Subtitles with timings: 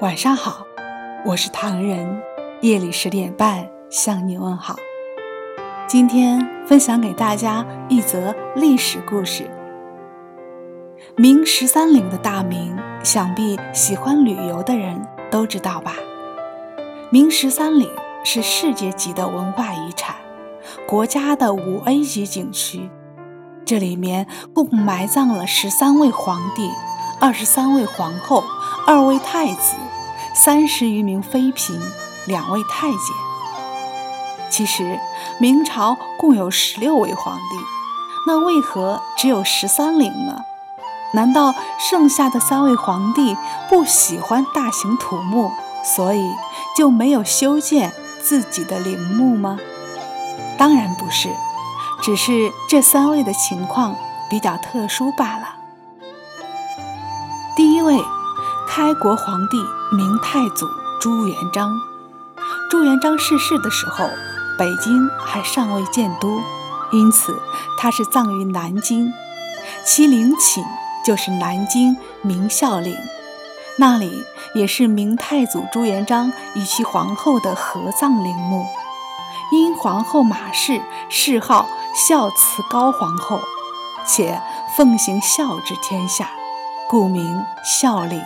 [0.00, 0.66] 晚上好，
[1.24, 2.20] 我是唐人。
[2.60, 4.76] 夜里十点半向你问好。
[5.88, 9.50] 今天分享给大家一则历史故事。
[11.16, 15.94] 明十三陵的大名，想必喜欢旅游的人都知道吧？
[17.10, 17.88] 明十三陵
[18.22, 20.14] 是世界级的文化遗产，
[20.86, 22.90] 国家的五 A 级景区。
[23.64, 26.68] 这里面共埋葬了十三位皇帝。
[27.26, 28.44] 二十三位皇后，
[28.86, 29.74] 二位太子，
[30.32, 31.76] 三十余名妃嫔，
[32.28, 33.00] 两位太监。
[34.48, 35.00] 其实
[35.40, 37.56] 明朝共有十六位皇帝，
[38.28, 40.42] 那为何只有十三陵呢？
[41.14, 43.36] 难道剩下的三位皇帝
[43.68, 45.50] 不喜欢大型土木，
[45.82, 46.30] 所以
[46.76, 49.58] 就没有修建自己的陵墓吗？
[50.56, 51.28] 当然不是，
[52.00, 53.96] 只是这三位的情况
[54.30, 55.56] 比较特殊罢了。
[57.56, 58.04] 第一位，
[58.68, 59.56] 开国皇帝
[59.90, 60.68] 明太祖
[61.00, 61.80] 朱元璋。
[62.70, 64.06] 朱元璋逝世的时候，
[64.58, 66.38] 北京还尚未建都，
[66.92, 67.40] 因此
[67.78, 69.10] 他是葬于南京，
[69.86, 70.62] 其陵寝
[71.02, 72.94] 就是南京明孝陵，
[73.78, 74.22] 那里
[74.54, 78.66] 也是明太祖朱元璋与其皇后的合葬陵墓。
[79.50, 83.40] 因皇后马氏谥号孝慈高皇后，
[84.06, 84.42] 且
[84.76, 86.28] 奉行孝治天下。
[86.88, 88.22] 故名孝陵，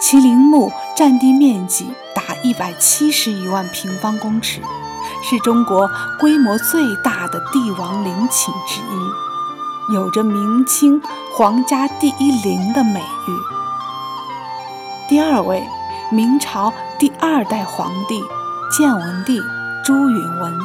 [0.00, 4.60] 其陵墓占地面积达一百七十余万平方公尺，
[5.24, 11.02] 是中国规模最大的帝王陵寝之一，有着明清
[11.34, 13.32] 皇家第一陵的美誉。
[15.08, 15.66] 第二位，
[16.12, 18.22] 明朝第二代皇帝
[18.70, 19.40] 建文帝
[19.84, 20.56] 朱允文。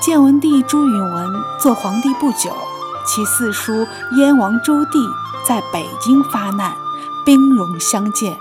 [0.00, 2.56] 建文帝朱允文做皇帝不久，
[3.04, 5.21] 其四叔燕王朱棣。
[5.46, 6.72] 在北京发难，
[7.24, 8.36] 兵戎相见，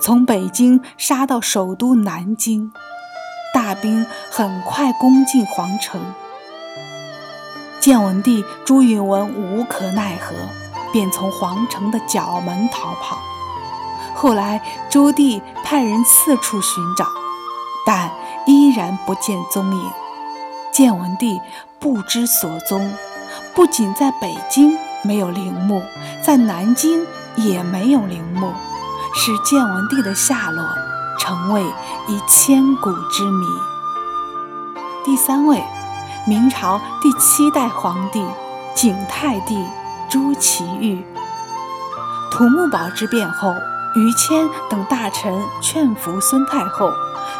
[0.00, 2.70] 从北京杀到首都南京，
[3.54, 6.00] 大兵很快攻进皇城。
[7.80, 10.34] 建文帝朱允文无可奈何，
[10.92, 13.18] 便从皇城的角门逃跑。
[14.14, 14.60] 后来
[14.90, 17.06] 朱棣派人四处寻找，
[17.86, 18.10] 但
[18.46, 19.90] 依然不见踪影。
[20.72, 21.40] 建文帝
[21.78, 22.92] 不知所踪，
[23.54, 24.78] 不仅在北京。
[25.04, 25.82] 没有陵墓，
[26.24, 27.06] 在南京
[27.36, 28.52] 也没有陵墓，
[29.14, 30.64] 使建文帝的下落
[31.20, 31.62] 成为
[32.08, 33.46] 一千古之谜。
[35.04, 35.62] 第三位，
[36.26, 38.26] 明朝第七代皇帝
[38.74, 39.62] 景泰帝
[40.08, 41.04] 朱祁钰。
[42.30, 43.54] 土木堡之变后，
[43.94, 46.90] 于谦等大臣劝服孙太后，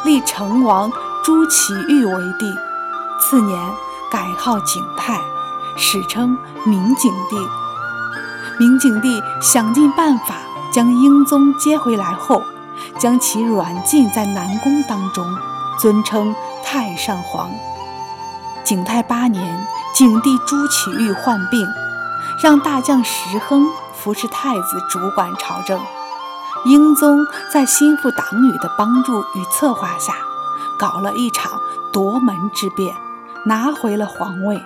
[0.05, 0.93] 立成王
[1.25, 2.55] 朱祁钰为帝，
[3.21, 3.73] 次年
[4.11, 5.19] 改号景泰。
[5.77, 7.37] 史称明景帝。
[8.59, 10.37] 明景帝想尽办法
[10.73, 12.43] 将英宗接回来后，
[12.99, 15.27] 将其软禁在南宫当中，
[15.79, 16.35] 尊称
[16.65, 17.51] 太上皇。
[18.63, 21.67] 景泰八年，景帝朱祁钰患病，
[22.43, 25.81] 让大将石亨扶持太子主管朝政。
[26.65, 30.15] 英宗在心腹党羽的帮助与策划下，
[30.79, 31.61] 搞了一场
[31.93, 32.95] 夺门之变，
[33.45, 34.65] 拿回了皇位。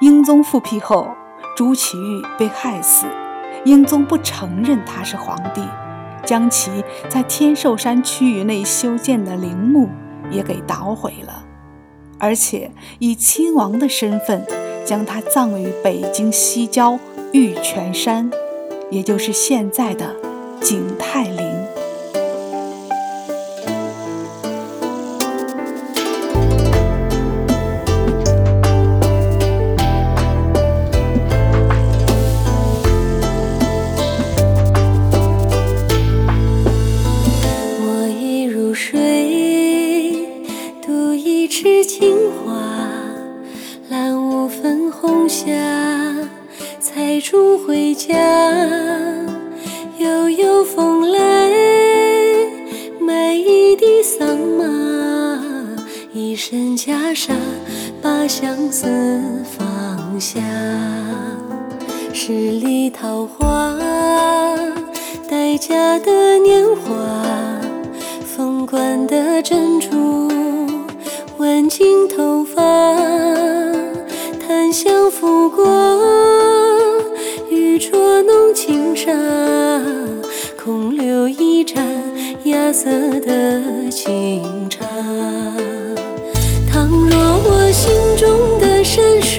[0.00, 1.08] 英宗复辟后，
[1.56, 3.06] 朱祁钰被害死，
[3.64, 5.62] 英宗不承认他是皇帝，
[6.24, 6.70] 将其
[7.08, 9.88] 在天寿山区域内修建的陵墓
[10.30, 11.44] 也给捣毁了，
[12.18, 14.44] 而且以亲王的身份
[14.84, 16.98] 将他葬于北京西郊
[17.32, 18.30] 玉泉山，
[18.90, 20.16] 也就是现在的
[20.60, 21.51] 景泰陵。
[41.64, 42.60] 是情话，
[43.88, 45.46] 揽五分红霞，
[46.80, 48.18] 采竹回家，
[49.96, 51.50] 悠悠风来，
[52.98, 55.40] 买一地桑麻，
[56.12, 57.30] 一身袈裟，
[58.02, 59.22] 把相思
[59.56, 60.40] 放下。
[62.12, 63.78] 十里桃花，
[65.30, 66.90] 待嫁的年华，
[68.36, 69.88] 凤冠的珍珠，
[71.42, 72.62] 挽进头发，
[74.38, 75.66] 檀香拂过。
[77.50, 79.12] 玉镯弄轻纱，
[80.56, 81.84] 空留一盏
[82.44, 84.86] 芽色的清茶。
[86.70, 89.31] 倘若我心中的山水，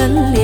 [0.00, 0.39] dengan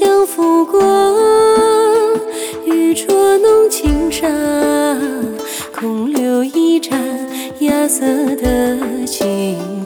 [0.00, 0.80] 檀香拂过，
[2.64, 4.26] 玉镯弄轻纱，
[5.78, 6.98] 空留一盏
[7.58, 8.06] 芽色
[8.36, 9.79] 的清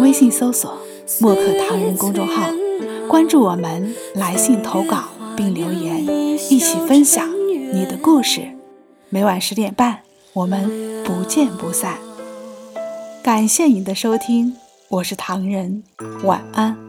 [0.00, 0.78] 微信搜索
[1.20, 2.50] “墨客唐人”公众号，
[3.08, 5.04] 关注我们，来信投稿
[5.36, 6.06] 并留言，
[6.50, 7.28] 一起分享
[7.72, 8.42] 你的故事。
[9.08, 10.00] 每晚十点半，
[10.32, 11.98] 我们不见不散。
[13.22, 14.56] 感谢您的收听，
[14.88, 15.82] 我是唐人，
[16.24, 16.87] 晚安。